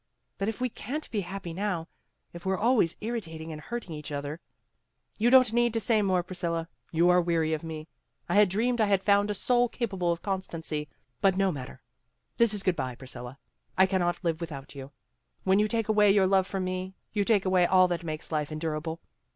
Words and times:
But 0.39 0.49
if 0.49 0.59
we 0.59 0.67
can't 0.69 1.07
be 1.11 1.21
happy 1.21 1.53
now, 1.53 1.87
if 2.33 2.43
we're 2.43 2.57
always 2.57 2.95
irritating 3.01 3.51
and 3.51 3.61
hurting 3.61 3.93
each 3.93 4.11
other" 4.11 4.39
"You 5.19 5.29
don't 5.29 5.53
need 5.53 5.73
to 5.75 5.79
say 5.79 6.01
more, 6.01 6.23
Priscilla. 6.23 6.67
You 6.91 7.09
are 7.11 7.21
weary 7.21 7.53
of 7.53 7.61
me. 7.63 7.87
I 8.27 8.33
had 8.33 8.49
dreamed 8.49 8.81
I 8.81 8.85
had 8.85 9.01
AT 9.01 9.05
THE 9.05 9.05
FOOT 9.05 9.07
BALL 9.07 9.17
GAME 9.19 9.27
211 9.29 9.29
found 9.29 9.29
a 9.29 9.45
soul 9.45 9.69
capable 9.69 10.11
of 10.11 10.21
constancy 10.23 10.89
but 11.21 11.37
no 11.37 11.51
matter. 11.51 11.83
This 12.37 12.55
is 12.55 12.63
good 12.63 12.75
by, 12.75 12.95
Priscilla. 12.95 13.37
I 13.77 13.85
cannot 13.85 14.23
live 14.23 14.41
without 14.41 14.73
you. 14.73 14.89
When 15.43 15.59
you 15.59 15.67
take 15.67 15.87
away 15.87 16.09
your 16.09 16.25
love 16.25 16.47
from 16.47 16.63
me, 16.63 16.95
you 17.13 17.23
take 17.23 17.45
away 17.45 17.67
all 17.67 17.87
that 17.89 18.03
makes 18.03 18.31
life 18.31 18.51
endurable. 18.51 19.01